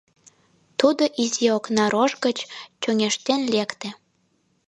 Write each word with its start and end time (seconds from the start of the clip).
Тудо 0.79 1.03
изи 1.23 1.45
окна 1.57 1.85
рож 1.93 2.11
гыч 2.25 2.37
чоҥештен 2.81 3.41
лекте. 3.53 3.89